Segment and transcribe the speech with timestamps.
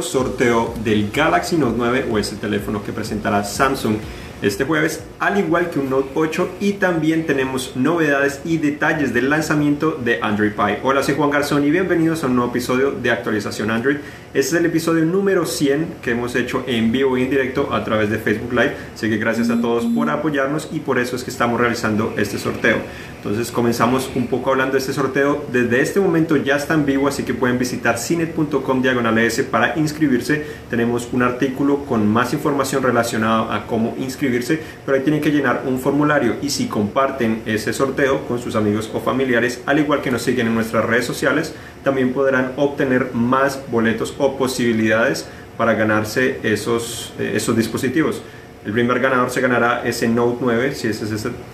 [0.00, 3.96] sorteo del Galaxy Note 9 o ese teléfono que presentará Samsung
[4.42, 9.30] este jueves, al igual que un Note 8 y también tenemos novedades y detalles del
[9.30, 10.80] lanzamiento de Android Pie.
[10.82, 13.98] Hola, soy Juan Garzón y bienvenidos a un nuevo episodio de actualización Android.
[14.34, 17.84] Este es el episodio número 100 que hemos hecho en vivo y en directo a
[17.84, 21.22] través de Facebook Live, así que gracias a todos por apoyarnos y por eso es
[21.22, 22.78] que estamos realizando este sorteo.
[23.24, 25.44] Entonces comenzamos un poco hablando de este sorteo.
[25.52, 29.16] Desde este momento ya está en vivo, así que pueden visitar cinet.com diagonal
[29.48, 30.44] para inscribirse.
[30.68, 35.62] Tenemos un artículo con más información relacionada a cómo inscribirse, pero ahí tienen que llenar
[35.68, 40.10] un formulario y si comparten ese sorteo con sus amigos o familiares, al igual que
[40.10, 46.40] nos siguen en nuestras redes sociales, también podrán obtener más boletos o posibilidades para ganarse
[46.42, 48.20] esos, eh, esos dispositivos.
[48.64, 51.02] El primer ganador se ganará ese Note 9, si, es,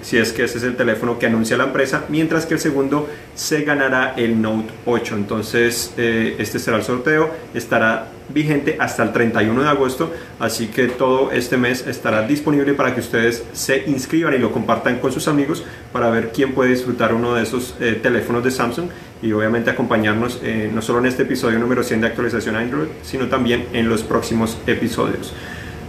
[0.03, 3.09] si es que ese es el teléfono que anuncia la empresa, mientras que el segundo
[3.35, 5.15] se ganará el Note 8.
[5.15, 10.89] Entonces, eh, este será el sorteo, estará vigente hasta el 31 de agosto, así que
[10.89, 15.29] todo este mes estará disponible para que ustedes se inscriban y lo compartan con sus
[15.29, 18.91] amigos para ver quién puede disfrutar uno de esos eh, teléfonos de Samsung
[19.23, 23.29] y obviamente acompañarnos eh, no solo en este episodio número 100 de actualización Android, sino
[23.29, 25.33] también en los próximos episodios.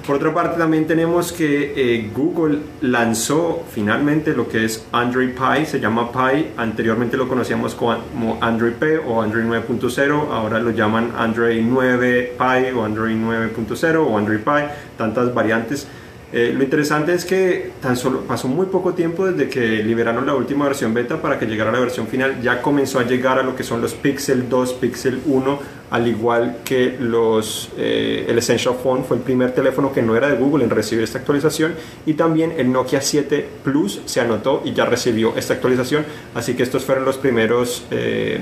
[0.05, 5.65] Por otra parte, también tenemos que eh, Google lanzó finalmente lo que es Android Pie,
[5.65, 11.11] se llama Pie, anteriormente lo conocíamos como Android P o Android 9.0, ahora lo llaman
[11.17, 15.87] Android 9 Pie o Android 9.0 o Android Pie, tantas variantes.
[16.31, 20.35] Eh, lo interesante es que tan solo pasó muy poco tiempo desde que liberaron la
[20.35, 22.39] última versión beta para que llegara la versión final.
[22.41, 26.57] Ya comenzó a llegar a lo que son los Pixel 2, Pixel 1, al igual
[26.63, 30.63] que los, eh, el Essential Phone fue el primer teléfono que no era de Google
[30.63, 31.73] en recibir esta actualización
[32.05, 36.05] y también el Nokia 7 Plus se anotó y ya recibió esta actualización.
[36.35, 38.39] Así que estos fueron los primeros eh,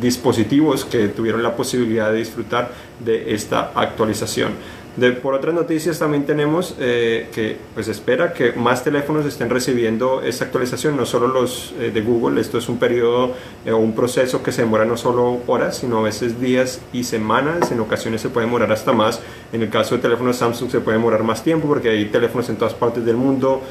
[0.00, 4.52] dispositivos que tuvieron la posibilidad de disfrutar de esta actualización
[5.22, 10.44] por otras noticias también tenemos eh, que pues espera que más teléfonos estén recibiendo esta
[10.44, 14.42] actualización, no solo los eh, de Google, esto es un periodo eh, o un proceso
[14.42, 18.28] que se demora no solo horas, sino a veces días y semanas, en ocasiones se
[18.28, 19.20] puede demorar hasta más,
[19.52, 22.56] en el caso de teléfonos Samsung se puede demorar más tiempo porque hay teléfonos en
[22.56, 23.62] todas partes del mundo,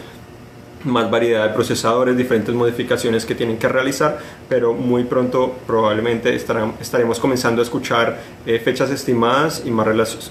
[0.83, 7.19] más variedad de procesadores, diferentes modificaciones que tienen que realizar, pero muy pronto probablemente estaremos
[7.19, 9.87] comenzando a escuchar eh, fechas estimadas y más,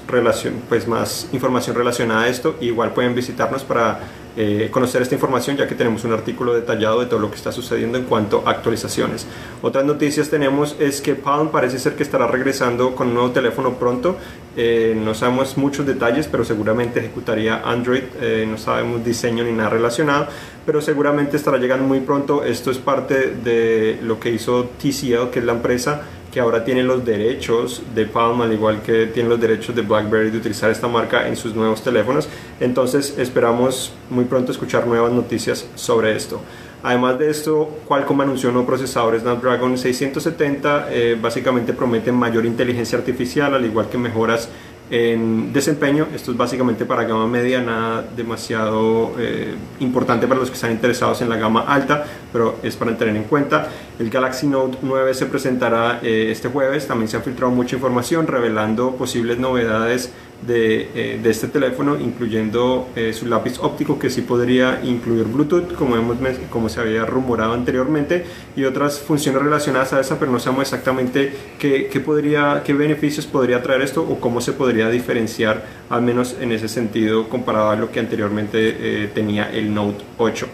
[0.06, 2.56] relación, pues más información relacionada a esto.
[2.60, 4.00] Igual pueden visitarnos para
[4.36, 7.52] eh, conocer esta información ya que tenemos un artículo detallado de todo lo que está
[7.52, 9.26] sucediendo en cuanto a actualizaciones.
[9.62, 13.74] Otras noticias tenemos es que Palm parece ser que estará regresando con un nuevo teléfono
[13.74, 14.16] pronto.
[14.56, 18.02] Eh, no sabemos muchos detalles, pero seguramente ejecutaría Android.
[18.20, 20.28] Eh, no sabemos diseño ni nada relacionado,
[20.66, 22.44] pero seguramente estará llegando muy pronto.
[22.44, 26.03] Esto es parte de lo que hizo TCL, que es la empresa
[26.36, 30.28] que ahora tiene los derechos de Palm, al igual que tiene los derechos de BlackBerry
[30.28, 32.28] de utilizar esta marca en sus nuevos teléfonos.
[32.60, 36.40] Entonces esperamos muy pronto escuchar nuevas noticias sobre esto.
[36.82, 42.98] Además de esto, Qualcomm anunció un nuevo procesador Snapdragon 670, eh, básicamente promete mayor inteligencia
[42.98, 44.48] artificial, al igual que mejoras
[44.88, 50.54] en desempeño, esto es básicamente para gama media, nada demasiado eh, importante para los que
[50.54, 53.68] están interesados en la gama alta, pero es para tener en cuenta.
[53.98, 58.28] El Galaxy Note 9 se presentará eh, este jueves, también se ha filtrado mucha información
[58.28, 60.12] revelando posibles novedades
[60.42, 65.74] de, eh, de, este teléfono, incluyendo eh, su lápiz óptico que sí podría incluir Bluetooth,
[65.74, 66.19] como, hemos,
[66.50, 68.24] como se había rumorado anteriormente,
[68.54, 73.26] y otras funciones relacionadas a esa, pero no sabemos exactamente qué, qué, podría, qué beneficios
[73.26, 77.76] podría traer esto o cómo se podría diferenciar, al menos en ese sentido, comparado a
[77.76, 80.47] lo que anteriormente eh, tenía el Note 8.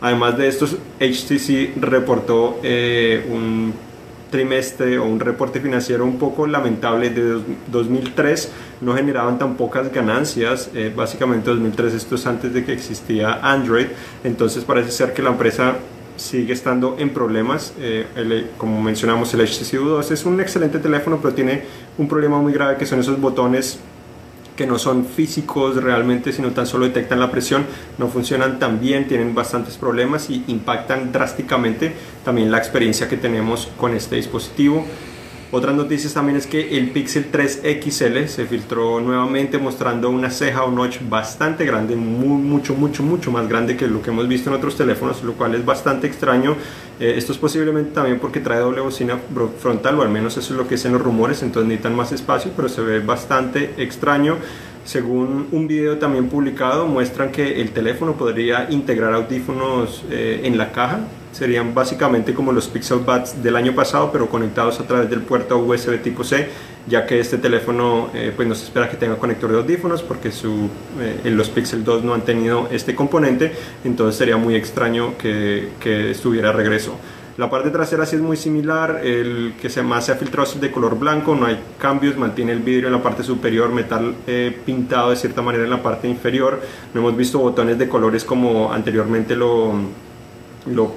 [0.00, 0.66] Además de esto,
[1.00, 3.74] HTC reportó un
[4.30, 10.70] trimestre o un reporte financiero un poco lamentable de 2003 no generaban tan pocas ganancias.
[10.74, 13.86] Eh, básicamente 2003 esto es antes de que existía Android.
[14.24, 15.76] Entonces parece ser que la empresa
[16.16, 17.74] sigue estando en problemas.
[17.78, 21.62] Eh, como mencionamos el HTC U2 es un excelente teléfono pero tiene
[21.96, 23.78] un problema muy grave que son esos botones
[24.58, 27.64] que no son físicos realmente, sino tan solo detectan la presión,
[27.96, 31.92] no funcionan tan bien, tienen bastantes problemas y impactan drásticamente
[32.24, 34.84] también la experiencia que tenemos con este dispositivo.
[35.50, 40.64] Otras noticias también es que el Pixel 3 XL se filtró nuevamente mostrando una ceja
[40.64, 44.50] o notch bastante grande, muy, mucho, mucho, mucho más grande que lo que hemos visto
[44.50, 46.54] en otros teléfonos, lo cual es bastante extraño.
[47.00, 49.18] Eh, esto es posiblemente también porque trae doble bocina
[49.58, 52.50] frontal, o al menos eso es lo que dicen los rumores, entonces necesitan más espacio,
[52.54, 54.36] pero se ve bastante extraño.
[54.88, 60.72] Según un video también publicado, muestran que el teléfono podría integrar audífonos eh, en la
[60.72, 61.00] caja,
[61.30, 65.58] serían básicamente como los Pixel Buds del año pasado, pero conectados a través del puerto
[65.58, 66.48] USB tipo C,
[66.86, 70.32] ya que este teléfono eh, pues no se espera que tenga conector de audífonos porque
[70.32, 73.52] su, eh, los Pixel 2 no han tenido este componente,
[73.84, 76.96] entonces sería muy extraño que, que estuviera a regreso.
[77.38, 80.60] La parte trasera sí es muy similar, el que se más se ha filtrado es
[80.60, 84.58] de color blanco, no hay cambios, mantiene el vidrio en la parte superior, metal eh,
[84.66, 86.60] pintado de cierta manera en la parte inferior.
[86.92, 89.72] No hemos visto botones de colores como anteriormente lo,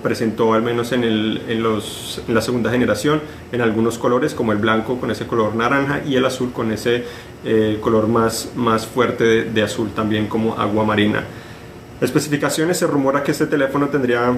[0.01, 3.21] presentó al menos en, el, en, los, en, la segunda generación,
[3.51, 7.03] en algunos colores como el blanco con ese color naranja y el azul con ese
[7.45, 11.23] eh, color más, más fuerte de azul también como agua marina.
[12.01, 14.33] Especificaciones, se rumora que este teléfono tendría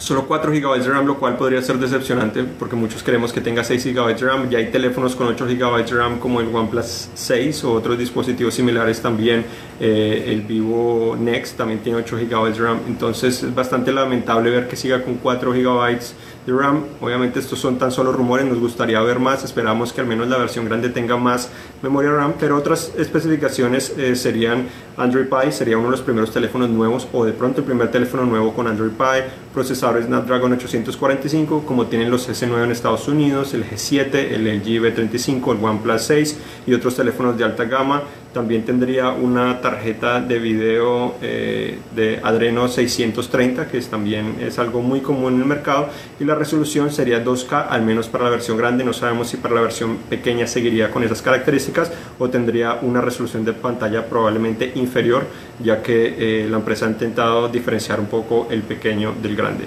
[0.00, 3.62] solo 4 GB de RAM, lo cual podría ser decepcionante porque muchos queremos que tenga
[3.62, 4.50] 6 GB de RAM.
[4.50, 8.54] Ya hay teléfonos con 8 GB de RAM como el OnePlus 6 o otros dispositivos
[8.54, 9.44] similares también.
[9.82, 12.80] Eh, el Vivo Next también tiene 8 GB de RAM.
[12.86, 15.98] Entonces es bastante lamentable ver que siga con 4 GB
[16.46, 16.84] de RAM.
[17.00, 19.42] Obviamente estos son tan solo rumores, nos gustaría ver más.
[19.42, 21.48] Esperamos que al menos la versión grande tenga más
[21.82, 24.68] memoria RAM, pero otras especificaciones eh, serían
[24.98, 28.26] Android Pie, sería uno de los primeros teléfonos nuevos o de pronto el primer teléfono
[28.26, 29.24] nuevo con Android Pie,
[29.54, 35.56] procesador Snapdragon 845 como tienen los S9 en Estados Unidos, el G7, el LG V35,
[35.56, 41.16] el OnePlus 6 y otros teléfonos de alta gama también tendría una tarjeta de video
[41.20, 45.88] eh, de Adreno 630, que es, también es algo muy común en el mercado.
[46.20, 48.84] Y la resolución sería 2K, al menos para la versión grande.
[48.84, 53.44] No sabemos si para la versión pequeña seguiría con esas características o tendría una resolución
[53.44, 55.24] de pantalla probablemente inferior,
[55.62, 59.64] ya que eh, la empresa ha intentado diferenciar un poco el pequeño del grande.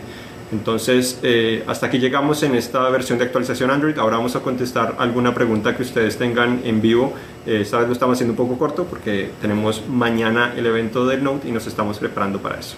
[0.51, 3.97] Entonces, eh, hasta aquí llegamos en esta versión de actualización Android.
[3.97, 7.13] Ahora vamos a contestar alguna pregunta que ustedes tengan en vivo.
[7.45, 11.23] Eh, esta vez lo estamos haciendo un poco corto porque tenemos mañana el evento del
[11.23, 12.75] Note y nos estamos preparando para eso.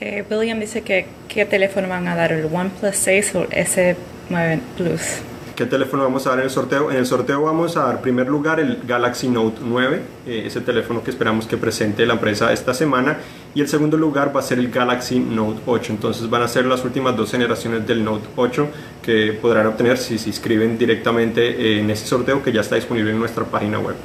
[0.00, 4.60] Eh, William dice que qué teléfono van a dar, el OnePlus 6 o el S9
[4.76, 5.31] Plus.
[5.56, 6.90] ¿Qué teléfono vamos a dar en el sorteo?
[6.90, 11.02] En el sorteo vamos a dar primer lugar el Galaxy Note 9, eh, ese teléfono
[11.02, 13.18] que esperamos que presente la empresa esta semana.
[13.54, 15.92] Y el segundo lugar va a ser el Galaxy Note 8.
[15.92, 18.68] Entonces van a ser las últimas dos generaciones del Note 8
[19.02, 23.18] que podrán obtener si se inscriben directamente en ese sorteo que ya está disponible en
[23.18, 23.96] nuestra página web.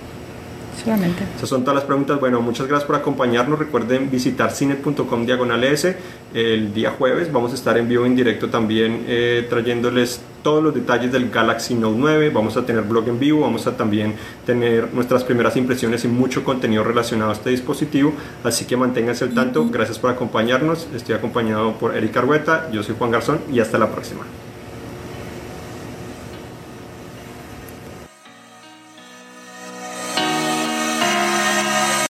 [1.36, 2.20] Esas son todas las preguntas.
[2.20, 3.60] Bueno, muchas gracias por acompañarnos.
[3.60, 5.98] Recuerden visitar cine.com diagonal S
[6.34, 7.32] el día jueves.
[7.32, 11.76] Vamos a estar en vivo en directo también eh, trayéndoles todos los detalles del Galaxy
[11.76, 12.30] Note 9.
[12.30, 13.42] Vamos a tener blog en vivo.
[13.42, 14.16] Vamos a también
[14.46, 18.14] tener nuestras primeras impresiones y mucho contenido relacionado a este dispositivo.
[18.44, 19.68] Así que manténganse al tanto.
[19.70, 20.88] Gracias por acompañarnos.
[20.96, 22.70] Estoy acompañado por Erika Argueta.
[22.72, 24.22] Yo soy Juan Garzón y hasta la próxima.